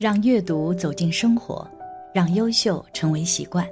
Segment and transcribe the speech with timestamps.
[0.00, 1.70] 让阅读走进生活，
[2.14, 3.68] 让优秀成为习惯。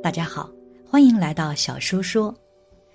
[0.00, 0.48] 大家好，
[0.88, 2.32] 欢迎来到小叔说，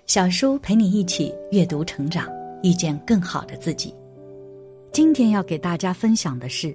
[0.06, 2.26] 小叔陪你一起阅读成长，
[2.62, 3.94] 遇见更好的自己。
[4.92, 6.74] 今天要给大家分享的是，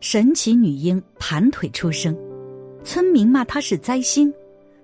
[0.00, 2.16] 神奇女婴盘腿出生，
[2.82, 4.32] 村民骂她是灾星，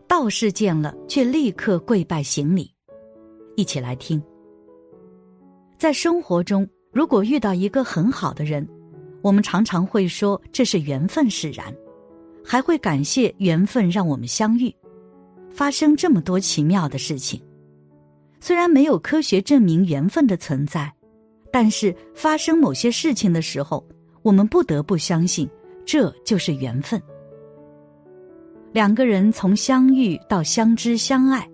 [0.07, 2.71] 道士见了却立刻跪拜行礼。
[3.57, 4.23] 一起来听。
[5.79, 8.69] 在生活中，如果遇到一个很好的人，
[9.23, 11.75] 我们常常会说这是缘分使然，
[12.45, 14.75] 还会感谢缘分让我们相遇，
[15.51, 17.41] 发生这么多奇妙的事情。
[18.41, 20.91] 虽然没有科学证明缘分的存在，
[21.53, 23.87] 但是发生某些事情的时候，
[24.23, 25.49] 我们不得不相信
[25.85, 27.01] 这就是缘分。
[28.73, 31.47] 两个人从相遇到相知相爱，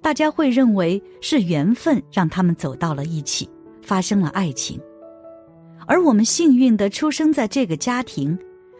[0.00, 3.46] 大家会认为是缘分让他们走到了一起，
[3.82, 4.80] 发生了爱情。
[5.86, 8.36] 而我们幸运的出生在这个家庭，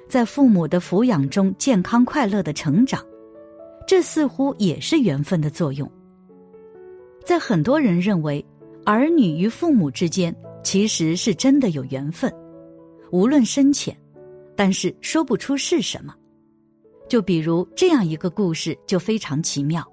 [0.08, 3.00] 在父母的抚养中健康快乐的成长，
[3.86, 5.90] 这似乎也是缘分的作用。
[7.24, 8.44] 在很多人认为，
[8.84, 12.32] 儿女与父母之间其实是真的有缘分，
[13.10, 13.96] 无论深浅，
[14.56, 16.14] 但是说不出是什么。
[17.08, 19.84] 就比如这样一个故事，就非常奇妙：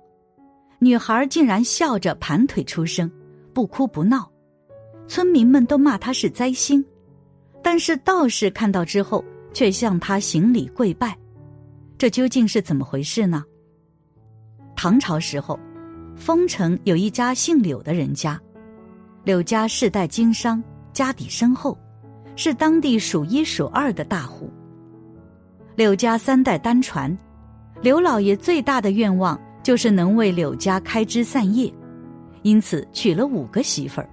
[0.80, 3.12] 女孩竟然笑着盘腿出生，
[3.54, 4.32] 不哭不闹，
[5.08, 6.84] 村民们都骂她是灾星。
[7.74, 11.18] 但是道士看到之后，却向他行礼跪拜，
[11.98, 13.44] 这究竟是怎么回事呢？
[14.76, 15.60] 唐朝时候，
[16.16, 18.40] 丰城有一家姓柳的人家，
[19.24, 20.64] 柳家世代经商，
[20.94, 21.76] 家底深厚，
[22.36, 24.54] 是当地数一数二的大户。
[25.76, 27.18] 柳家三代单传，
[27.82, 31.74] 刘老爷最大的愿望就是能为柳家开枝散叶，
[32.44, 34.08] 因此娶了五个媳妇儿。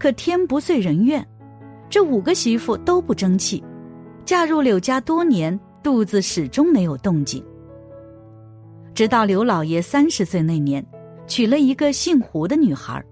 [0.00, 1.24] 可天不遂人愿。
[1.96, 3.64] 这五个媳妇都不争气，
[4.22, 7.42] 嫁入柳家多年，肚子始终没有动静。
[8.94, 10.86] 直到刘老爷三十岁那年，
[11.26, 13.02] 娶了一个姓胡的女孩。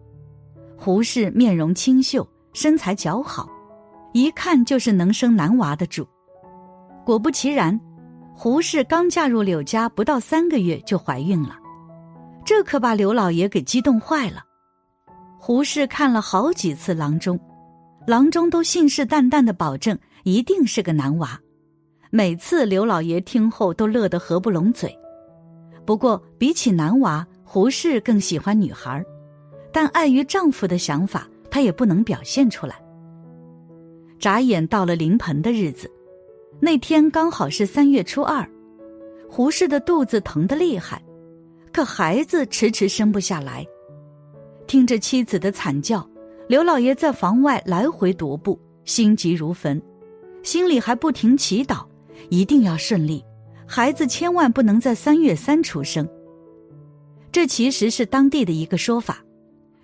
[0.76, 3.48] 胡氏面容清秀，身材姣好，
[4.12, 6.06] 一看就是能生男娃的主。
[7.06, 7.80] 果不其然，
[8.34, 11.56] 胡氏刚嫁入柳家不到三个月就怀孕了，
[12.44, 14.42] 这可把刘老爷给激动坏了。
[15.38, 17.40] 胡氏看了好几次郎中。
[18.06, 21.40] 郎中都信誓旦旦的保证一定是个男娃，
[22.10, 24.94] 每次刘老爷听后都乐得合不拢嘴。
[25.86, 29.02] 不过比起男娃，胡适更喜欢女孩，
[29.72, 32.76] 但碍于丈夫的想法，她也不能表现出来。
[34.18, 35.90] 眨眼到了临盆的日子，
[36.60, 38.46] 那天刚好是三月初二，
[39.30, 41.02] 胡适的肚子疼得厉害，
[41.72, 43.66] 可孩子迟迟生不下来，
[44.66, 46.06] 听着妻子的惨叫。
[46.46, 49.80] 刘老爷在房外来回踱步，心急如焚，
[50.42, 51.86] 心里还不停祈祷，
[52.28, 53.24] 一定要顺利，
[53.66, 56.06] 孩子千万不能在三月三出生。
[57.32, 59.24] 这其实是当地的一个说法，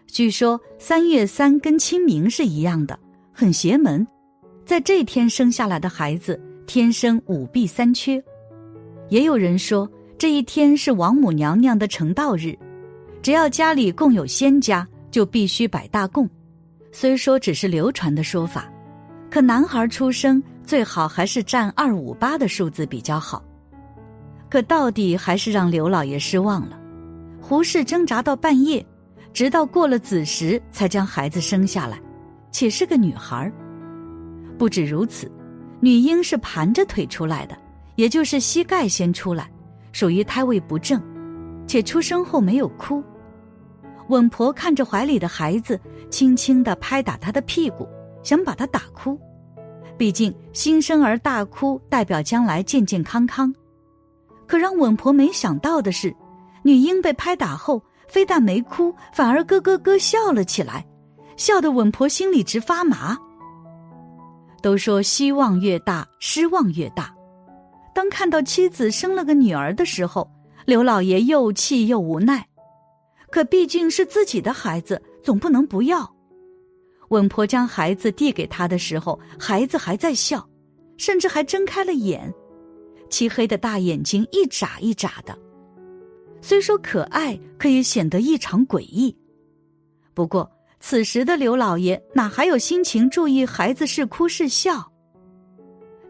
[0.06, 2.98] 据说三月三跟清明是一样的，
[3.32, 4.06] 很邪门，
[4.66, 8.22] 在这天生下来的孩子天生五弊三缺。
[9.08, 12.54] 也有人说这一天是王母娘娘的成道日，
[13.22, 16.28] 只要家里供有仙家，就必须摆大供。
[16.92, 18.70] 虽说只是流传的说法，
[19.30, 23.42] 可男孩出生最好还是占二五八的数字比较好。
[24.48, 26.78] 可到底还是让刘老爷失望了。
[27.40, 28.84] 胡适挣扎到半夜，
[29.32, 32.00] 直到过了子时才将孩子生下来，
[32.50, 33.50] 且是个女孩。
[34.58, 35.30] 不止如此，
[35.80, 37.56] 女婴是盘着腿出来的，
[37.94, 39.48] 也就是膝盖先出来，
[39.92, 41.00] 属于胎位不正，
[41.66, 43.02] 且出生后没有哭。
[44.10, 47.88] 稳婆看着怀里的孩子，轻轻的拍打他的屁股，
[48.24, 49.16] 想把他打哭。
[49.96, 53.54] 毕竟新生儿大哭代表将来健健康康。
[54.48, 56.12] 可让稳婆没想到的是，
[56.64, 60.84] 女婴被拍打后，非但没哭，反而咯咯咯笑了起来，
[61.36, 63.16] 笑得稳婆心里直发麻。
[64.60, 67.14] 都说希望越大，失望越大。
[67.94, 70.28] 当看到妻子生了个女儿的时候，
[70.66, 72.44] 刘老爷又气又无奈。
[73.30, 76.10] 可毕竟是自己的孩子，总不能不要。
[77.08, 80.48] 稳婆将孩子递给他的时候，孩子还在笑，
[80.96, 82.32] 甚至还睁开了眼，
[83.08, 85.36] 漆黑的大眼睛一眨一眨的。
[86.40, 89.16] 虽说可爱，可也显得异常诡异。
[90.14, 90.50] 不过
[90.80, 94.84] 此时的刘老爷哪还有心情注意孩子是哭是笑？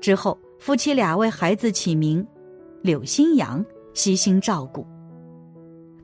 [0.00, 2.26] 之后夫妻俩为孩子起名
[2.82, 4.86] 柳新阳，悉心照顾。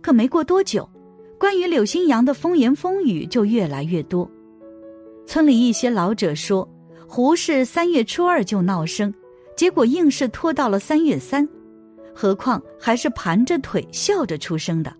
[0.02, 0.88] 可没过多久。
[1.38, 4.28] 关于柳新阳的风言风语就越来越多，
[5.26, 6.66] 村里一些老者说，
[7.06, 9.12] 胡氏三月初二就闹生，
[9.54, 11.46] 结果硬是拖到了三月三，
[12.14, 14.92] 何况还是盘着腿笑着出生的，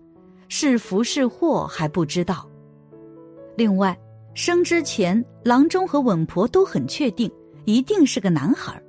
[0.47, 2.47] 是福是祸还不知道。
[3.55, 3.97] 另外，
[4.35, 7.31] 生之前郎中和稳婆都很确定
[7.65, 8.79] 一定是个男孩，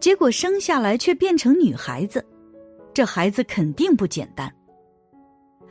[0.00, 2.24] 结果生下来却变成女孩子，
[2.94, 4.50] 这孩子肯定不简单。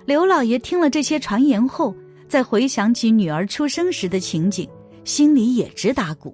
[0.08, 1.94] 刘老爷听了这些传言后，
[2.30, 4.66] 再回想起女儿出生时的情景，
[5.04, 6.34] 心里也直打鼓。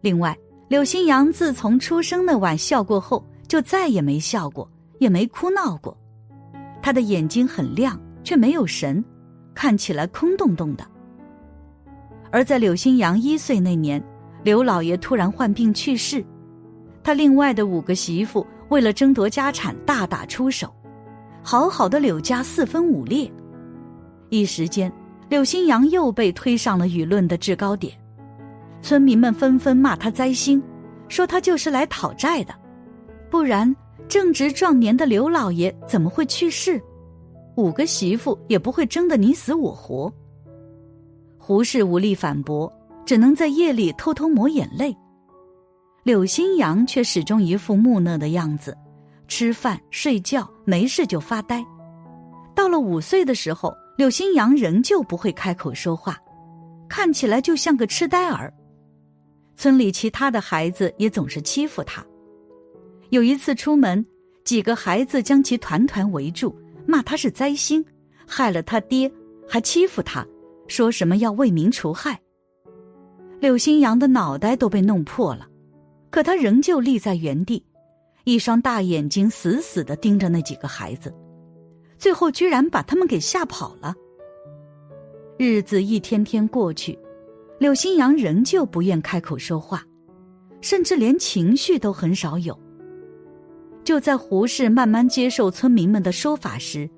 [0.00, 0.36] 另外，
[0.66, 4.68] 柳新阳自从出生那晚笑过后，就再也没笑过，
[4.98, 5.96] 也没哭闹过。
[6.82, 9.02] 他的眼睛很亮，却没有神，
[9.54, 10.84] 看起来空洞洞的。
[12.32, 14.02] 而在柳新阳一岁那年，
[14.42, 16.26] 刘老爷突然患病去世，
[17.04, 20.74] 他另外的五个媳妇为了争夺家产大打出手，
[21.46, 23.30] 好好的柳家四分五裂，
[24.30, 24.90] 一时间
[25.28, 27.92] 柳新阳又被推上了舆论的制高点，
[28.80, 30.60] 村民们纷纷骂他灾星，
[31.06, 32.54] 说他就是来讨债的，
[33.30, 33.76] 不然
[34.08, 36.80] 正值壮年的刘老爷怎么会去世？
[37.56, 40.10] 五个媳妇也不会争得你死我活。
[41.36, 42.72] 胡氏无力反驳，
[43.04, 44.96] 只能在夜里偷偷抹眼泪。
[46.04, 48.74] 柳新阳却始终一副木讷的样子，
[49.26, 51.64] 吃饭睡觉没事就发呆。
[52.54, 56.18] 到了五岁的时候，柳新阳仍旧不会开口说话，
[56.88, 58.52] 看起来就像个痴呆儿。
[59.56, 62.04] 村里其他的孩子也总是欺负他。
[63.10, 64.04] 有一次出门，
[64.44, 66.54] 几个孩子将其团团围住，
[66.86, 67.84] 骂他是灾星，
[68.26, 69.10] 害了他爹，
[69.48, 70.26] 还欺负他。
[70.66, 72.18] 说什么要为民除害？
[73.38, 75.46] 柳新阳的脑袋都被弄破了，
[76.10, 77.62] 可他仍旧立在原地，
[78.24, 81.14] 一双大眼睛死死的盯着那几个孩子，
[81.96, 83.94] 最后居然把他们给吓跑了。
[85.38, 86.98] 日子一天天过去，
[87.58, 89.84] 柳新阳仍旧不愿开口说话，
[90.60, 92.58] 甚至连情绪都很少有。
[93.84, 96.88] 就在胡适慢慢接受村民们的说法时，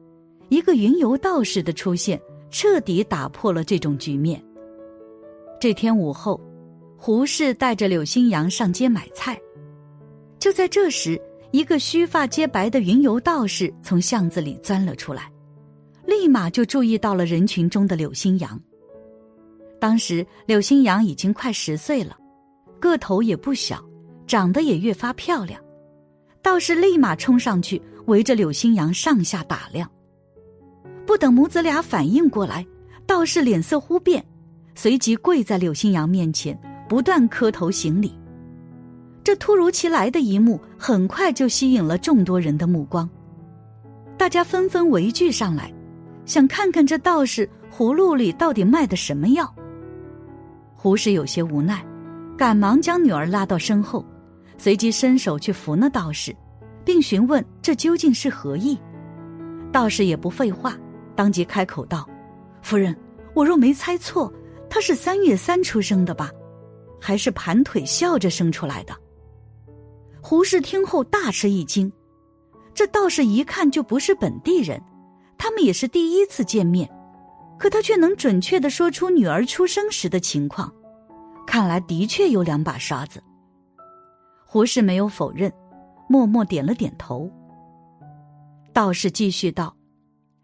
[0.49, 2.21] 一个云游道士的出现。
[2.49, 4.43] 彻底打破了这种局面。
[5.61, 6.41] 这天午后，
[6.97, 9.39] 胡适带着柳新阳上街买菜。
[10.39, 15.31] 就在这时，一个须发皆白的云游道士从巷子里钻了出来，
[16.05, 18.61] 立马就注意到了人群中的柳新阳。
[19.81, 22.17] 当时柳新阳已经快十岁了，
[22.81, 23.83] 个头也不小，
[24.27, 25.61] 长得也越发漂亮。
[26.43, 29.91] 道士立马冲上去，围着柳新阳上下打量。
[31.05, 32.67] 不等母子俩反应过来，
[33.07, 34.25] 道士脸色忽变，
[34.75, 38.13] 随即跪在柳新阳面前，不断磕头行礼。
[39.27, 43.11] 这突如其来的一幕，很快就吸引了众多人的目光，
[44.17, 45.75] 大家纷纷围聚上来，
[46.25, 49.53] 想看看这道士葫芦里到底卖的什么药。
[50.77, 51.85] 胡氏有些无奈，
[52.39, 54.07] 赶忙将女儿拉到身后，
[54.59, 56.33] 随即伸手去扶那道士，
[56.85, 58.79] 并询问这究竟是何意。
[59.73, 60.79] 道士也不废话。
[61.17, 62.09] 当即开口道
[62.63, 62.97] ：“夫人，
[63.35, 64.33] 我若没猜错，
[64.71, 66.31] 他是三月三出生的吧？
[67.01, 68.95] 还是盘腿笑着生出来的？”
[70.29, 71.93] 胡适听后大吃一惊，
[72.75, 74.83] 这道士一看就不是本地人，
[75.39, 76.91] 他们也是第一次见面，
[77.57, 80.75] 可他却能准确的说出女儿出生时的情况，
[81.47, 83.23] 看来的确有两把刷子。
[84.45, 85.53] 胡适没有否认，
[86.09, 87.31] 默默点了点头。
[88.73, 89.73] 道士继续道。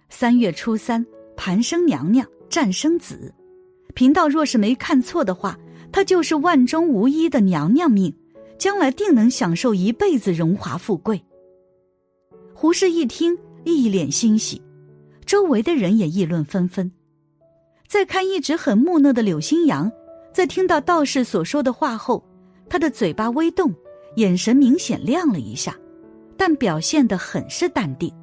[0.08, 1.04] 三月初三，
[1.36, 3.34] 盘生娘娘战生子，
[3.94, 5.58] 贫道若是没看错的话，
[5.90, 8.14] 她就是万中无一的娘娘命，
[8.62, 11.20] 将来定能享受一辈子荣华富贵。
[12.54, 14.62] 胡适一听，一脸欣喜，
[15.26, 16.88] 周围的人也议论纷纷。
[17.88, 19.90] 再看一直很木讷的柳新阳，
[20.32, 22.24] 在听到道士所说的话后，
[22.68, 23.74] 他的嘴巴微动，
[24.14, 25.76] 眼神明显亮了一下，
[26.36, 28.14] 但表现得很是淡定。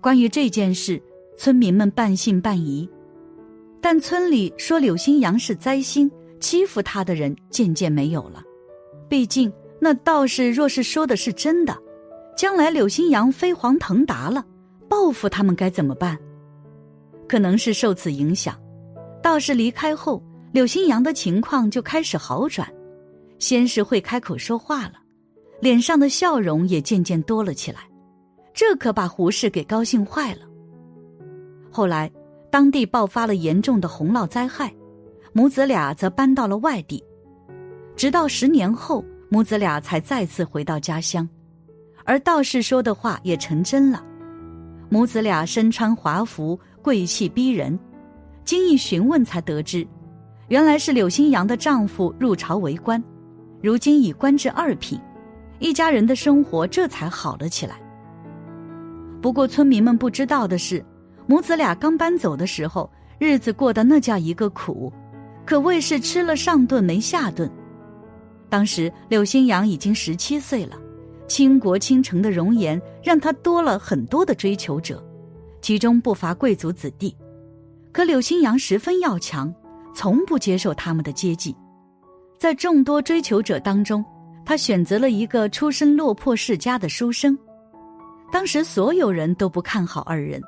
[0.00, 1.02] 关于这件事，
[1.36, 2.88] 村民们半信半疑，
[3.80, 8.40] 但村里说柳新阳是灾星，欺负他的人渐渐没有了。
[9.12, 11.78] 毕竟那道士若是说的是真的，
[12.34, 14.42] 将来柳新阳飞黄腾达了，
[14.88, 16.18] 报复他们该怎么办？
[17.28, 18.58] 可能是受此影响，
[19.22, 22.66] 道士离开后，柳新阳的情况就开始好转，
[23.38, 24.94] 先是会开口说话了，
[25.60, 27.80] 脸上的笑容也渐渐多了起来。
[28.54, 30.40] 这可把胡氏给高兴坏了。
[31.70, 32.10] 后来，
[32.50, 34.74] 当地爆发了严重的洪涝灾害，
[35.34, 37.04] 母子俩则搬到了外地。
[38.02, 41.28] 直到十年后，母子俩才再次回到家乡，
[42.02, 44.04] 而道士说的话也成真了。
[44.88, 47.78] 母子俩身穿华服，贵气逼人。
[48.44, 49.86] 经一询问，才得知，
[50.48, 53.00] 原来是柳新阳的丈夫入朝为官，
[53.62, 55.00] 如今已官至二品，
[55.60, 57.76] 一家人的生活这才好了起来。
[59.20, 60.84] 不过村民们不知道的是，
[61.28, 62.90] 母子俩刚搬走的时候，
[63.20, 64.92] 日子过得那叫一个苦，
[65.46, 67.48] 可谓是吃了上顿没下顿。
[68.52, 70.78] 当时柳新阳已经十七岁了，
[71.26, 75.02] 倾国倾城的容颜让他多了很多的追求者，
[75.62, 77.16] 其中不乏贵族子弟。
[77.92, 79.50] 可柳新阳十分要强。
[79.94, 81.54] 从不接受他们的接济，
[82.38, 84.02] 在众多追求者当中，
[84.42, 87.38] 他选择了一个出身落魄世家的书生。
[88.32, 90.40] 当时所有人都不看好二人，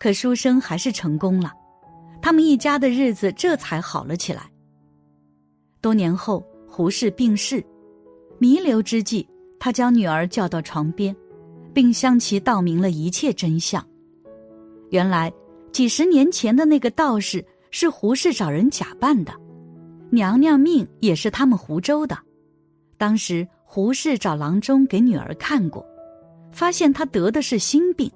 [0.00, 1.52] 可书生还是成功了，
[2.20, 4.42] 他们一家的日子这才好了起来。
[5.80, 6.44] 多年后，
[6.76, 7.64] 胡适病逝，
[8.40, 9.24] 弥留之际，
[9.60, 11.14] 他将女儿叫到床边，
[11.72, 13.80] 并向其道明了一切真相。
[14.90, 15.32] 原来，
[15.70, 17.44] 几十年前的那个道士。
[17.70, 19.32] 是胡适找人假扮的，
[20.10, 22.16] 娘娘命也是他们湖州的。
[22.96, 25.84] 当时胡适找郎中给女儿看过，
[26.52, 28.10] 发现她得的是心病，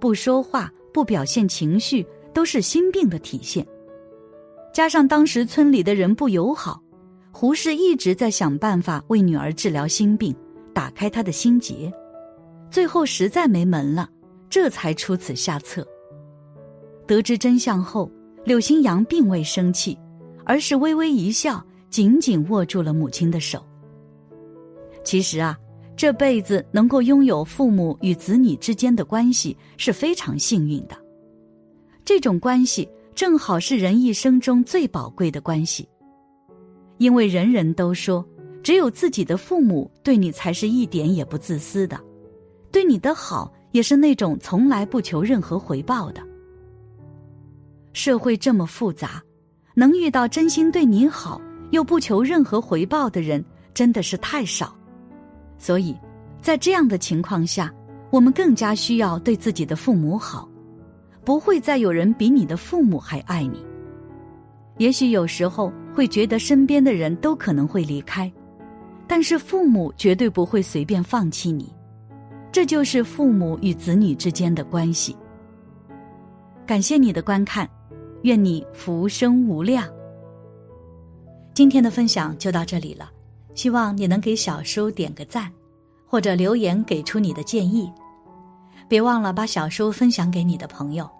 [0.00, 3.64] 不说话、不表现情绪，都是心病的体现。
[4.72, 6.81] 加上当时村里的人不友好，
[7.32, 10.32] 胡适一直在想办法为女儿治疗心病，
[10.72, 11.92] 打开她的心结。
[12.70, 14.08] 最后实在没门了，
[14.48, 15.86] 这才出此下策。
[17.06, 18.10] 得知真相后。
[18.44, 19.96] 柳新阳并未生气，
[20.44, 23.64] 而是微微一笑，紧紧握住了母亲的手。
[25.04, 25.56] 其实啊，
[25.96, 30.96] 这辈子能够拥有父母与子女之间的关系是非常幸运的。
[32.04, 35.88] 这种关系正好是人一生中最宝贵的关系，
[37.02, 38.24] 因为人人都说，
[38.62, 41.98] 只有自己的父母对你才是一点也不自私的，
[42.70, 46.22] 对你的好也是那种从来不求任何回报的。
[47.92, 49.20] 社会这么复杂，
[49.74, 51.42] 能遇到真心对你好
[51.72, 53.44] 又不求任何回报的人，
[53.74, 54.72] 真的是太少。
[55.58, 55.96] 所以，
[56.40, 57.74] 在这样的情况下，
[58.10, 60.48] 我们更加需要对自己的父母好。
[61.24, 63.66] 不会再有人比你的父母还爱你。
[64.78, 68.30] 也许有时候会觉得身边的人都可能会离开，
[69.06, 71.72] 但是父母绝对不会随便放弃你。
[72.50, 75.16] 这就是父母与子女之间的关系。
[76.66, 77.68] 感谢你的观看。
[78.22, 79.84] 愿你福生无量。
[81.54, 83.10] 今天的分享就到这里了，
[83.52, 85.50] 希望你能给小叔点个赞，
[86.06, 87.90] 或者留言给出你的建议。
[88.86, 91.10] 别忘了把小叔分享给你的朋友，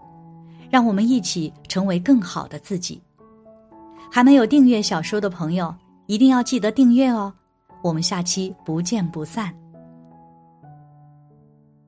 [0.71, 3.03] 让我们一起成为更好的自己。
[4.15, 5.75] 还没有订阅小说的朋友，
[6.07, 7.33] 一定要记得订阅哦。
[7.81, 9.62] 我们下期不见不散。